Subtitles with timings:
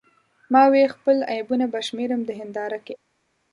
[0.51, 2.95] ما وې خپل عیبونه به شمیرم د هنداره کې